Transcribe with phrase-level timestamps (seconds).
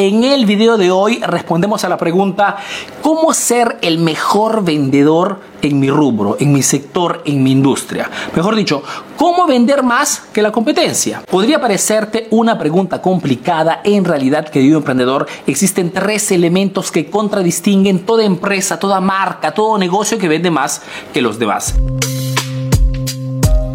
[0.00, 2.56] En el video de hoy respondemos a la pregunta
[3.02, 8.08] ¿Cómo ser el mejor vendedor en mi rubro, en mi sector, en mi industria?
[8.34, 8.82] Mejor dicho,
[9.18, 11.22] ¿cómo vender más que la competencia?
[11.30, 13.82] Podría parecerte una pregunta complicada.
[13.84, 20.16] En realidad, querido emprendedor, existen tres elementos que contradistinguen toda empresa, toda marca, todo negocio
[20.16, 20.80] que vende más
[21.12, 21.74] que los demás.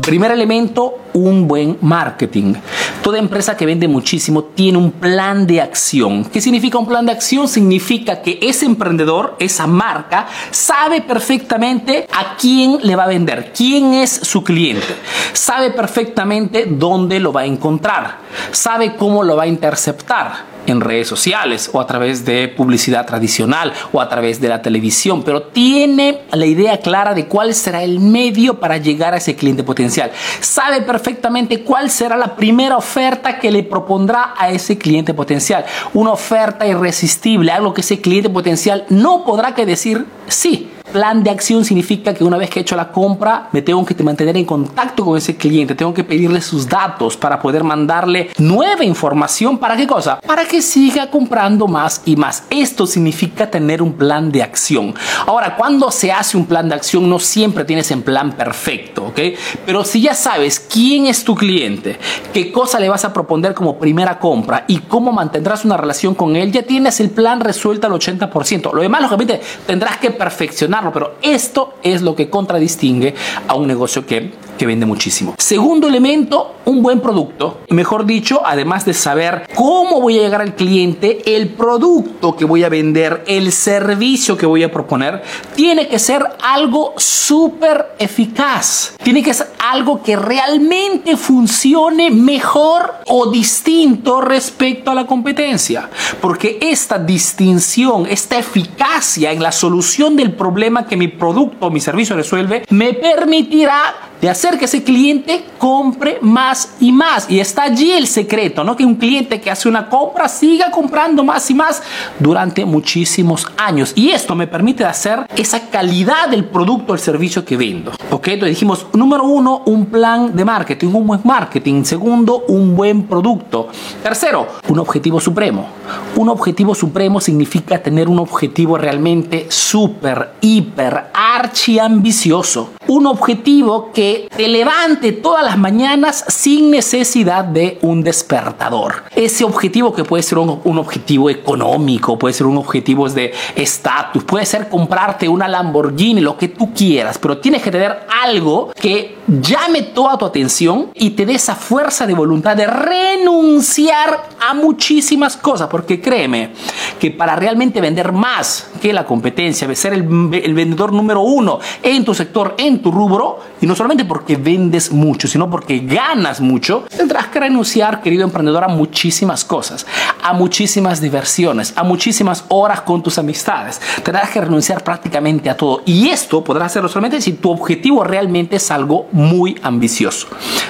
[0.06, 2.54] Primer elemento, un buen marketing.
[3.02, 6.26] Toda empresa que vende muchísimo tiene un plan de acción.
[6.26, 7.48] ¿Qué significa un plan de acción?
[7.48, 13.96] Significa que ese emprendedor, esa marca, sabe perfectamente a quién le va a vender, quién
[13.96, 14.96] es su cliente.
[15.34, 18.20] Sabe perfectamente dónde lo va a encontrar.
[18.52, 23.74] Sabe cómo lo va a interceptar en redes sociales o a través de publicidad tradicional
[23.92, 28.00] o a través de la televisión, pero tiene la idea clara de cuál será el
[28.00, 30.12] medio para llegar a ese cliente potencial.
[30.40, 35.66] Sabe perfectamente cuál será la primera oferta que le propondrá a ese cliente potencial.
[35.94, 41.30] Una oferta irresistible, algo que ese cliente potencial no podrá que decir sí plan de
[41.30, 44.46] acción significa que una vez que he hecho la compra, me tengo que mantener en
[44.46, 49.58] contacto con ese cliente, tengo que pedirle sus datos para poder mandarle nueva información.
[49.58, 50.22] ¿Para qué cosa?
[50.26, 52.46] Para que siga comprando más y más.
[52.50, 54.96] Esto significa tener un plan de acción.
[55.28, 59.20] Ahora, cuando se hace un plan de acción, no siempre tienes en plan perfecto, ¿ok?
[59.66, 62.00] Pero si ya sabes quién es tu cliente,
[62.32, 66.38] qué cosa le vas a proponer como primera compra y cómo mantendrás una relación con
[66.38, 68.72] él, ya tienes el plan resuelto al 80%.
[68.72, 73.16] Lo demás, lógicamente, tendrás que perfeccionar pero esto es lo que contradistingue
[73.48, 75.36] a un negocio que, que vende muchísimo.
[75.38, 77.62] Segundo elemento, un buen producto.
[77.70, 82.64] Mejor dicho, además de saber cómo voy a llegar al cliente, el producto que voy
[82.64, 85.24] a vender, el servicio que voy a proponer,
[85.56, 88.96] tiene que ser algo súper eficaz.
[89.04, 95.90] Tiene que ser algo que realmente funcione mejor o distinto respecto a la competencia.
[96.22, 101.80] Porque esta distinción, esta eficacia en la solución del problema que mi producto o mi
[101.80, 107.30] servicio resuelve, me permitirá de hacer que ese cliente compre más y más.
[107.30, 108.76] Y está allí el secreto, ¿no?
[108.76, 111.84] Que un cliente que hace una compra siga comprando más y más
[112.18, 113.94] durante muchísimos años.
[113.94, 117.92] Y esto me permite hacer esa calidad del producto o el servicio que vendo.
[118.10, 118.30] ¿Ok?
[118.30, 121.84] Entonces dijimos, número uno, un plan de marketing, un buen marketing.
[121.84, 123.68] Segundo, un buen producto.
[124.02, 125.68] Tercero, un objetivo supremo.
[126.16, 132.72] Un objetivo supremo significa tener un objetivo realmente súper, hiper, archi ambicioso.
[132.88, 139.04] Un objetivo que te levante todas las mañanas sin necesidad de un despertador.
[139.16, 144.46] Ese objetivo que puede ser un, objetivo económico, puede ser un objetivo de estatus, puede
[144.46, 149.82] ser comprarte una Lamborghini, lo que tú quieras, pero tienes que tener algo que llame
[149.82, 155.68] toda tu atención y te dé esa fuerza de voluntad de renunciar a muchísimas cosas,
[155.70, 156.52] porque créeme
[157.00, 162.06] que para realmente vender más que la competencia, ser el, el vendedor número uno en
[162.06, 166.84] tu sector, en tu rubro, y no solamente porque vendes mucho, sino porque ganas mucho,
[166.96, 169.86] tendrás que renunciar, querido emprendedor, a muchísimas cosas,
[170.24, 173.82] a muchísimas diversiones, a muchísimas horas con tus amistades.
[174.04, 175.82] Tendrás que renunciar prácticamente a todo.
[175.86, 180.28] Y esto podrás hacerlo solamente si tu objetivo realmente es algo muy ambicioso.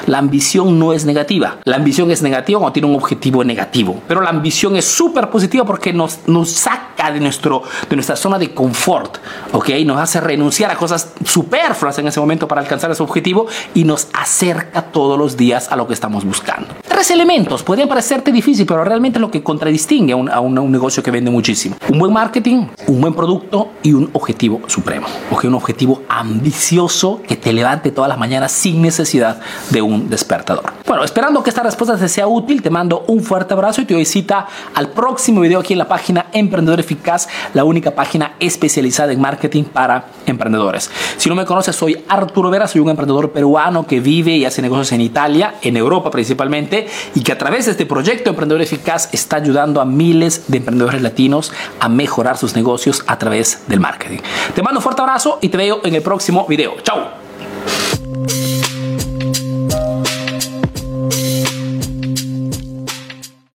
[0.08, 1.58] La ambición no es negativa.
[1.64, 4.02] La ambición es negativa cuando tiene un objetivo negativo.
[4.08, 8.38] Pero la ambición es súper positiva porque nos, nos saca de, nuestro, de nuestra zona
[8.38, 9.18] de confort.
[9.52, 9.70] ¿Ok?
[9.86, 14.08] Nos hace renunciar a cosas superfluas en ese momento para alcanzar ese objetivo y nos
[14.14, 16.68] acerca todos los días a lo que estamos buscando.
[16.88, 17.64] Tres elementos.
[17.64, 21.32] Pueden parecerte difícil, pero realmente lo que contradistingue a un, a un, negocio que vende
[21.32, 21.76] muchísimo.
[21.90, 25.08] Un buen marketing, un buen producto y un objetivo supremo.
[25.32, 25.46] ¿Ok?
[25.46, 29.40] Un objetivo ambicioso que te levante todas las mañanas sin necesidad
[29.70, 30.74] de un despertador.
[30.88, 33.96] Bueno, esperando que esta respuesta te sea útil, te mando un fuerte abrazo y te
[33.96, 39.12] doy cita al próximo video aquí en la página Emprendedor Eficaz, la única página especializada
[39.12, 40.92] en marketing para emprendedores.
[41.18, 44.62] Si no me conoces, soy Arturo Vera, soy un emprendedor peruano que vive y hace
[44.62, 49.10] negocios en Italia, en Europa principalmente, y que a través de este proyecto Emprendedor Eficaz
[49.12, 54.20] está ayudando a miles de emprendedores latinos a mejorar sus negocios a través del marketing.
[54.54, 56.76] Te mando un fuerte abrazo y te veo en el próximo video.
[56.84, 57.25] Chao.